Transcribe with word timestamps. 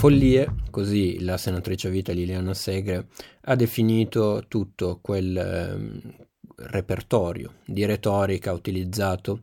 follie, 0.00 0.54
così 0.70 1.20
la 1.20 1.36
senatrice 1.36 1.88
a 1.88 1.90
vita 1.90 2.12
Liliana 2.12 2.54
Segre 2.54 3.08
ha 3.42 3.54
definito 3.54 4.46
tutto 4.48 4.98
quel 5.02 5.36
eh, 5.36 6.24
repertorio 6.70 7.56
di 7.66 7.84
retorica 7.84 8.50
utilizzato 8.54 9.42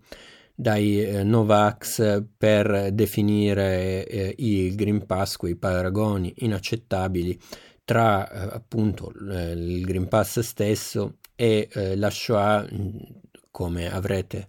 dai 0.55 0.99
eh, 0.99 1.21
Novax 1.21 2.23
per 2.35 2.91
definire 2.91 4.07
eh, 4.07 4.33
il 4.39 4.73
Green 4.73 5.05
Pass, 5.05 5.35
quei 5.35 5.55
paragoni 5.55 6.33
inaccettabili 6.37 7.39
tra 7.85 8.27
eh, 8.27 8.55
appunto 8.55 9.11
il 9.13 9.85
Green 9.85 10.07
Pass 10.07 10.39
stesso 10.39 11.17
e 11.35 11.69
eh, 11.71 11.95
la 11.95 12.09
Shoah, 12.09 12.67
come 13.51 13.93
avrete 13.93 14.47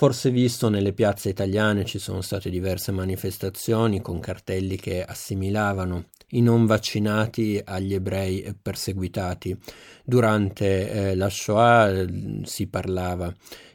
forse 0.00 0.30
visto 0.30 0.70
nelle 0.70 0.94
piazze 0.94 1.28
italiane 1.28 1.84
ci 1.84 1.98
sono 1.98 2.22
state 2.22 2.48
diverse 2.48 2.90
manifestazioni 2.90 4.00
con 4.00 4.18
cartelli 4.18 4.76
che 4.76 5.04
assimilavano 5.04 6.06
i 6.30 6.40
non 6.40 6.66
vaccinati 6.66 7.60
agli 7.62 7.94
ebrei 7.94 8.54
perseguitati. 8.60 9.56
Durante 10.04 10.90
eh, 10.90 11.14
la 11.14 11.28
Shoah 11.28 12.04
si 12.44 12.66
parlava 12.66 13.32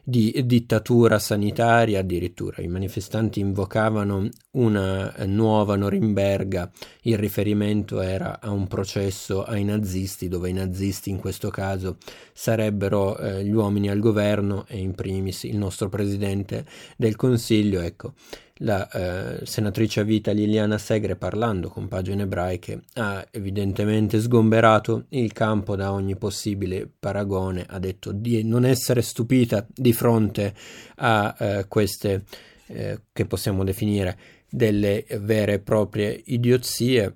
di 0.07 0.43
dittatura 0.45 1.17
sanitaria 1.17 2.01
addirittura. 2.01 2.61
I 2.61 2.67
manifestanti 2.67 3.39
invocavano 3.39 4.29
una 4.51 5.11
nuova 5.25 5.75
Norimberga, 5.75 6.69
il 7.01 7.17
riferimento 7.17 8.01
era 8.01 8.39
a 8.39 8.51
un 8.51 8.67
processo 8.67 9.43
ai 9.43 9.63
nazisti, 9.63 10.27
dove 10.27 10.49
i 10.49 10.53
nazisti 10.53 11.09
in 11.09 11.17
questo 11.17 11.49
caso 11.49 11.97
sarebbero 12.33 13.17
eh, 13.17 13.43
gli 13.43 13.51
uomini 13.51 13.89
al 13.89 13.99
governo 13.99 14.65
e 14.67 14.77
in 14.77 14.93
primis 14.93 15.43
il 15.43 15.57
nostro 15.57 15.89
presidente 15.89 16.65
del 16.97 17.15
Consiglio. 17.15 17.79
Ecco, 17.79 18.13
la 18.59 18.89
eh, 18.89 19.45
senatrice 19.45 19.99
a 19.99 20.03
vita 20.03 20.31
Liliana 20.31 20.77
Segre 20.77 21.17
parlando 21.17 21.67
con 21.67 21.89
pagine 21.89 22.23
ebraiche 22.23 22.83
ha 22.93 23.25
evidentemente 23.31 24.21
sgomberato 24.21 25.05
il 25.09 25.33
campo 25.33 25.75
da 25.75 25.91
ogni 25.91 26.15
possibile 26.15 26.89
paragone, 26.99 27.65
ha 27.67 27.79
detto 27.79 28.13
di 28.13 28.43
non 28.43 28.63
essere 28.63 29.01
stupita 29.01 29.65
di 29.73 29.91
fronte 29.91 30.53
a 30.95 31.35
eh, 31.37 31.65
queste 31.67 32.23
eh, 32.67 33.01
che 33.11 33.25
possiamo 33.25 33.63
definire 33.65 34.17
delle 34.49 35.05
vere 35.19 35.53
e 35.53 35.59
proprie 35.59 36.21
idiozie 36.25 37.13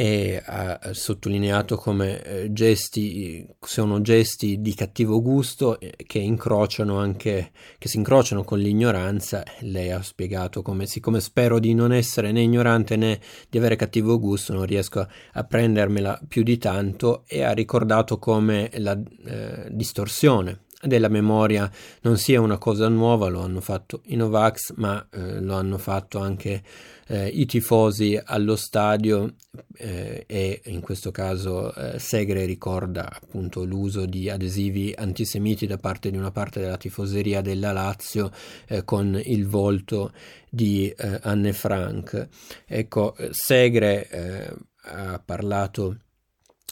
e 0.00 0.40
ha 0.46 0.78
sottolineato 0.92 1.74
come 1.74 2.22
eh, 2.22 2.52
gesti 2.52 3.44
sono 3.60 4.00
gesti 4.00 4.60
di 4.60 4.72
cattivo 4.72 5.20
gusto 5.20 5.80
eh, 5.80 5.92
che 6.06 6.20
incrociano 6.20 6.98
anche 6.98 7.50
che 7.78 7.88
si 7.88 7.96
incrociano 7.96 8.44
con 8.44 8.60
l'ignoranza. 8.60 9.42
Lei 9.58 9.90
ha 9.90 10.00
spiegato 10.00 10.62
come 10.62 10.86
siccome 10.86 11.18
spero 11.18 11.58
di 11.58 11.74
non 11.74 11.92
essere 11.92 12.30
né 12.30 12.42
ignorante 12.42 12.94
né 12.94 13.18
di 13.50 13.58
avere 13.58 13.74
cattivo 13.74 14.20
gusto 14.20 14.52
non 14.52 14.66
riesco 14.66 15.04
a, 15.32 15.42
prendermela 15.42 16.20
più 16.28 16.44
di 16.44 16.58
tanto 16.58 17.24
e 17.26 17.42
ha 17.42 17.50
ricordato 17.50 18.20
come 18.20 18.70
la 18.74 18.96
eh, 19.24 19.66
distorsione 19.68 20.60
della 20.80 21.08
memoria 21.08 21.70
non 22.02 22.18
sia 22.18 22.40
una 22.40 22.58
cosa 22.58 22.88
nuova, 22.88 23.28
lo 23.28 23.40
hanno 23.40 23.60
fatto 23.60 24.02
i 24.06 24.16
Novax, 24.16 24.74
ma 24.76 25.04
eh, 25.10 25.40
lo 25.40 25.54
hanno 25.54 25.76
fatto 25.76 26.20
anche 26.20 26.62
eh, 27.08 27.26
i 27.26 27.46
tifosi 27.46 28.20
allo 28.22 28.54
stadio 28.54 29.34
eh, 29.76 30.24
e 30.26 30.60
in 30.66 30.80
questo 30.80 31.10
caso 31.10 31.74
eh, 31.74 31.98
Segre 31.98 32.44
ricorda 32.44 33.10
appunto 33.10 33.64
l'uso 33.64 34.06
di 34.06 34.30
adesivi 34.30 34.94
antisemiti 34.96 35.66
da 35.66 35.78
parte 35.78 36.10
di 36.10 36.16
una 36.16 36.30
parte 36.30 36.60
della 36.60 36.76
tifoseria 36.76 37.40
della 37.40 37.72
Lazio 37.72 38.30
eh, 38.68 38.84
con 38.84 39.20
il 39.24 39.48
volto 39.48 40.12
di 40.48 40.88
eh, 40.90 41.18
Anne 41.22 41.52
Frank. 41.54 42.28
Ecco, 42.66 43.16
Segre 43.30 44.56
ha 44.90 45.20
parlato 45.22 45.96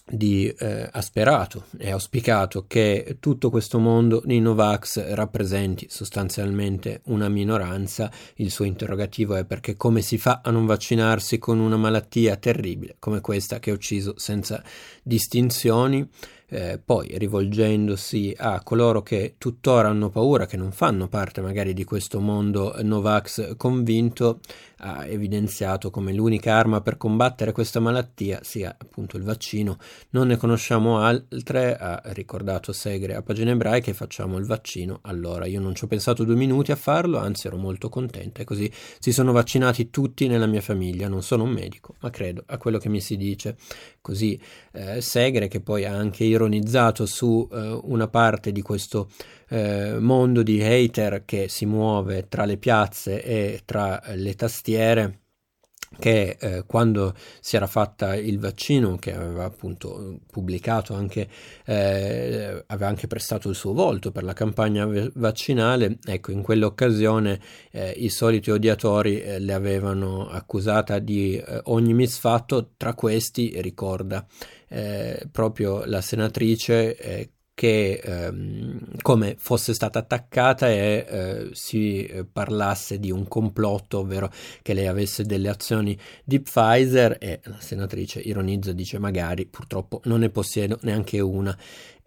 di 0.09 0.47
eh, 0.47 0.89
ha 0.91 1.01
sperato 1.01 1.65
e 1.79 1.91
auspicato 1.91 2.67
che 2.69 3.17
tutto 3.19 3.51
questo 3.51 3.81
mondo 3.81 4.23
di 4.25 4.39
Novax 4.39 5.15
rappresenti 5.15 5.87
sostanzialmente 5.91 7.01
una 7.07 7.29
minoranza. 7.29 8.11
Il 8.37 8.51
suo 8.51 8.65
interrogativo 8.65 9.35
è 9.35 9.45
perché 9.45 9.77
come 9.77 10.03
si 10.03 10.17
fa 10.17 10.43
a 10.45 10.51
non 10.51 10.65
vaccinarsi 10.65 11.39
con 11.39 11.59
una 11.59 11.77
malattia 11.77 12.37
terribile 12.37 12.97
come 12.99 13.21
questa 13.21 13.59
che 13.59 13.71
ha 13.71 13.75
ucciso 13.75 14.15
senza 14.17 14.63
distinzioni? 15.03 16.09
eh, 16.49 16.81
poi 16.83 17.13
rivolgendosi 17.19 18.35
a 18.37 18.63
coloro 18.63 19.03
che 19.03 19.35
tuttora 19.39 19.89
hanno 19.89 20.11
paura, 20.11 20.47
che 20.47 20.57
non 20.57 20.73
fanno 20.73 21.09
parte 21.09 21.41
magari 21.41 21.75
di 21.75 21.85
questo 21.85 22.21
mondo 22.21 22.75
Novax 22.83 23.57
convinto, 23.57 24.41
ha 24.79 25.07
evidenziato 25.07 25.91
come 25.91 26.13
l'unica 26.13 26.55
arma 26.55 26.81
per 26.81 26.97
combattere 26.99 27.53
questa 27.53 27.81
malattia 27.81 28.41
sia 28.43 28.77
appunto 28.79 29.17
il 29.17 29.23
vaccino. 29.23 29.79
Non 30.11 30.27
ne 30.27 30.37
conosciamo 30.37 30.99
altre, 30.99 31.77
ha 31.77 32.03
ricordato 32.07 32.73
Segre 32.73 33.15
a 33.15 33.23
pagine 33.23 33.53
ebraiche, 33.53 33.95
facciamo 33.95 34.37
il 34.37 34.45
vaccino. 34.45 34.99
Allora 35.03 35.47
io 35.47 35.61
non 35.61 35.75
ci 35.75 35.85
ho 35.85 35.87
pensato 35.87 36.25
due 36.25 36.35
minuti 36.35 36.73
a 36.73 36.77
farlo, 36.77 37.19
anzi 37.19 37.47
ero 37.47 37.57
molto 37.57 37.89
contenta 37.89 38.43
e 38.43 38.45
così 38.45 38.71
si 38.99 39.13
sono 39.13 39.33
vaccinati 39.33 39.89
tutti 39.89 40.27
nella 40.27 40.47
mia 40.47 40.61
famiglia. 40.61 41.09
Non 41.09 41.23
sono 41.23 41.45
un 41.45 41.51
medico, 41.51 41.95
ma 42.01 42.11
credo 42.11 42.43
a 42.47 42.59
quello 42.59 42.79
che 42.79 42.91
mi 42.91 43.01
si 43.01 43.17
dice. 43.17 43.57
Così 44.03 44.39
eh, 44.73 45.01
Segre, 45.01 45.49
che 45.49 45.61
poi 45.61 45.85
ha 45.85 45.93
anche 45.93 46.25
ironizzato 46.25 47.07
su 47.07 47.49
eh, 47.51 47.81
una 47.85 48.09
parte 48.09 48.53
di 48.53 48.61
questo 48.63 49.09
eh, 49.49 49.99
mondo 49.99 50.43
di 50.43 50.63
hater 50.63 51.25
che 51.25 51.49
si 51.49 51.67
muove 51.67 52.27
tra 52.29 52.45
le 52.45 52.57
piazze 52.57 53.23
e 53.23 53.63
tra 53.65 54.01
le 54.15 54.35
tastiere 54.35 54.65
che 55.99 56.37
eh, 56.39 56.65
quando 56.67 57.15
si 57.41 57.57
era 57.57 57.67
fatta 57.67 58.17
il 58.17 58.39
vaccino, 58.39 58.97
che 58.97 59.15
aveva 59.15 59.45
appunto 59.45 60.21
pubblicato 60.31 60.95
anche, 60.95 61.29
eh, 61.65 62.65
aveva 62.67 62.89
anche 62.89 63.07
prestato 63.07 63.49
il 63.49 63.55
suo 63.55 63.73
volto 63.73 64.11
per 64.11 64.25
la 64.25 64.33
campagna 64.33 64.87
vaccinale, 65.15 65.99
ecco, 66.05 66.33
in 66.33 66.43
quell'occasione 66.43 67.41
eh, 67.71 67.91
i 67.97 68.09
soliti 68.09 68.51
odiatori 68.51 69.21
eh, 69.21 69.39
le 69.39 69.53
avevano 69.53 70.29
accusata 70.29 70.99
di 70.99 71.37
eh, 71.37 71.61
ogni 71.65 71.95
misfatto, 71.95 72.73
tra 72.77 72.95
questi 72.95 73.61
ricorda 73.61 74.27
eh, 74.69 75.29
proprio 75.31 75.85
la 75.85 76.01
senatrice 76.01 77.31
che 77.57 78.03
ehm, 78.05 79.01
come 79.01 79.35
fosse 79.39 79.73
stata 79.73 80.01
attaccata 80.01 80.69
e 80.69 81.07
eh, 81.09 81.49
si 81.53 82.05
eh, 82.05 82.27
parlasse 82.27 83.01
di 83.01 83.11
un 83.11 83.27
complotto, 83.27 84.01
ovvero 84.01 84.31
che 84.61 84.75
lei 84.75 84.87
avesse 84.87 85.25
delle 85.25 85.49
azioni 85.49 85.99
di 86.23 86.39
Pfizer 86.39 87.17
e 87.19 87.41
la 87.45 87.59
senatrice 87.59 88.21
ironizza 88.21 88.73
dice 88.73 88.99
magari 88.99 89.47
purtroppo 89.47 90.03
non 90.05 90.21
ne 90.21 90.29
possiedo 90.29 90.79
neanche 90.83 91.19
una 91.19 91.57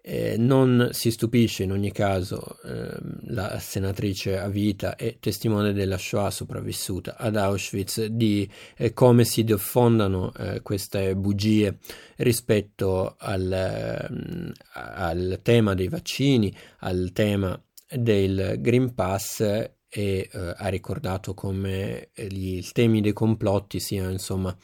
eh, 0.02 0.36
non 0.38 0.90
si 0.92 1.12
stupisce 1.12 1.64
in 1.64 1.72
ogni 1.72 1.92
caso 1.92 2.58
eh, 2.64 2.98
la 3.28 3.60
senatrice 3.60 4.38
a 4.38 4.48
vita 4.48 4.96
e 4.96 5.18
testimone 5.20 5.74
della 5.74 5.98
Shoah 5.98 6.32
sopravvissuta 6.32 7.18
ad 7.18 7.36
Auschwitz 7.36 8.06
di 8.06 8.50
eh, 8.78 8.94
come 8.94 9.26
si 9.26 9.44
diffondano 9.44 10.34
eh, 10.34 10.62
queste 10.62 11.16
bugie 11.16 11.78
rispetto 12.18 13.16
al, 13.18 14.08
mm, 14.12 14.50
al, 14.74 15.40
tema 15.42 15.74
dei 15.74 15.88
vaccini, 15.88 16.54
al 16.80 17.12
tema 17.14 17.62
del 17.90 18.58
Green 18.60 18.94
Pass 18.94 19.42
e 19.42 19.72
eh, 19.90 20.30
ha 20.32 20.68
ricordato 20.68 21.34
come 21.34 22.10
gli, 22.14 22.58
i 22.58 22.70
temi 22.72 23.02
dei 23.02 23.14
complotti 23.14 23.80
sia 23.80 24.10
insomma 24.10 24.56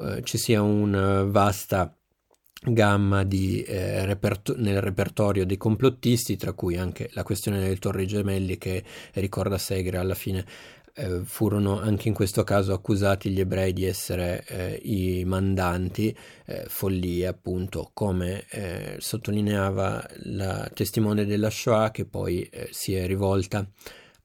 eh, 0.00 0.22
ci 0.22 0.38
sia 0.38 0.62
una 0.62 1.24
vasta 1.24 1.92
gamma 2.62 3.24
di, 3.24 3.62
eh, 3.62 4.04
reperto- 4.04 4.54
nel 4.56 4.80
repertorio 4.80 5.46
dei 5.46 5.56
complottisti, 5.56 6.36
tra 6.36 6.52
cui 6.52 6.76
anche 6.76 7.08
la 7.14 7.22
questione 7.22 7.58
delle 7.58 7.78
torri 7.78 8.06
gemelli 8.06 8.58
che 8.58 8.84
ricorda 9.14 9.56
Segre 9.56 9.96
alla 9.96 10.14
fine 10.14 10.44
eh, 10.94 11.22
furono 11.24 11.80
anche 11.80 12.08
in 12.08 12.14
questo 12.14 12.44
caso 12.44 12.72
accusati 12.72 13.30
gli 13.30 13.40
ebrei 13.40 13.72
di 13.72 13.84
essere 13.84 14.44
eh, 14.46 14.80
i 14.82 15.24
mandanti, 15.24 16.14
eh, 16.46 16.64
follie 16.66 17.26
appunto, 17.26 17.90
come 17.94 18.44
eh, 18.50 18.96
sottolineava 18.98 20.06
la 20.24 20.70
testimone 20.74 21.24
della 21.24 21.50
Shoah 21.50 21.90
che 21.90 22.04
poi 22.04 22.42
eh, 22.42 22.68
si 22.70 22.94
è 22.94 23.06
rivolta 23.06 23.66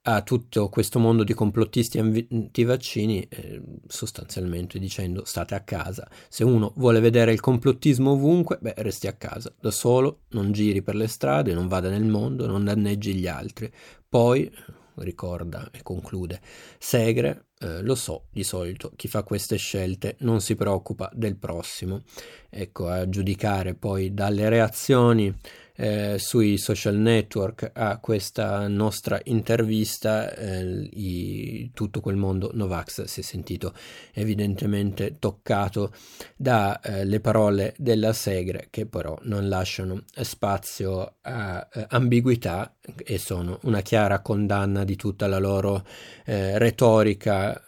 a 0.07 0.21
tutto 0.21 0.69
questo 0.69 0.99
mondo 0.99 1.23
di 1.23 1.33
complottisti 1.33 1.97
antivaccini 1.97 3.27
eh, 3.27 3.61
sostanzialmente 3.87 4.77
dicendo 4.77 5.25
state 5.25 5.55
a 5.55 5.61
casa. 5.61 6.07
Se 6.29 6.43
uno 6.43 6.73
vuole 6.75 6.99
vedere 6.99 7.31
il 7.31 7.39
complottismo 7.39 8.11
ovunque, 8.11 8.59
beh, 8.61 8.75
resti 8.77 9.07
a 9.07 9.13
casa, 9.13 9.51
da 9.59 9.71
solo, 9.71 10.21
non 10.29 10.51
giri 10.51 10.83
per 10.83 10.93
le 10.93 11.07
strade, 11.07 11.53
non 11.53 11.67
vada 11.67 11.89
nel 11.89 12.05
mondo, 12.05 12.45
non 12.45 12.63
danneggi 12.63 13.15
gli 13.15 13.25
altri. 13.25 13.71
Poi, 14.07 14.51
ricorda 14.97 15.69
e 15.71 15.81
conclude, 15.81 16.39
Segre, 16.77 17.47
eh, 17.57 17.81
lo 17.81 17.95
so, 17.95 18.25
di 18.29 18.43
solito 18.43 18.91
chi 18.95 19.07
fa 19.07 19.23
queste 19.23 19.55
scelte 19.55 20.17
non 20.19 20.39
si 20.39 20.55
preoccupa 20.55 21.09
del 21.15 21.35
prossimo. 21.35 22.03
Ecco, 22.47 22.89
a 22.89 23.09
giudicare 23.09 23.73
poi 23.73 24.13
dalle 24.13 24.49
reazioni 24.49 25.33
eh, 25.75 26.17
sui 26.19 26.57
social 26.57 26.95
network 26.95 27.71
a 27.73 27.97
questa 27.99 28.67
nostra 28.67 29.19
intervista, 29.25 30.33
eh, 30.33 30.89
i, 30.93 31.71
tutto 31.73 31.99
quel 32.01 32.15
mondo 32.15 32.51
Novax 32.53 33.03
si 33.03 33.19
è 33.19 33.23
sentito 33.23 33.73
evidentemente 34.13 35.17
toccato 35.19 35.93
dalle 36.35 37.15
eh, 37.15 37.19
parole 37.19 37.73
della 37.77 38.13
Segre 38.13 38.67
che 38.69 38.85
però 38.85 39.17
non 39.23 39.49
lasciano 39.49 40.03
spazio 40.21 41.15
a 41.21 41.67
eh, 41.73 41.85
ambiguità 41.89 42.75
e 43.03 43.17
sono 43.17 43.59
una 43.63 43.81
chiara 43.81 44.19
condanna 44.19 44.83
di 44.83 44.95
tutta 44.95 45.27
la 45.27 45.39
loro 45.39 45.85
eh, 46.25 46.57
retorica 46.57 47.63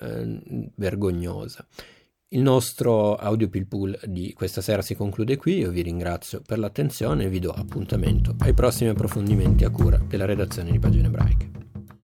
vergognosa. 0.75 1.65
Il 2.29 2.41
nostro 2.41 3.15
audio 3.15 3.47
Pilpool 3.47 3.97
di 4.03 4.33
questa 4.33 4.59
sera 4.59 4.81
si 4.81 4.95
conclude 4.95 5.37
qui, 5.37 5.59
io 5.59 5.71
vi 5.71 5.81
ringrazio 5.81 6.41
per 6.45 6.59
l'attenzione 6.59 7.23
e 7.23 7.29
vi 7.29 7.39
do 7.39 7.51
appuntamento 7.51 8.35
ai 8.39 8.53
prossimi 8.53 8.89
approfondimenti 8.89 9.63
a 9.63 9.69
cura 9.69 9.97
della 9.97 10.25
redazione 10.25 10.71
di 10.71 10.77
Pagine 10.77 11.07
Ebraiche. 11.07 11.56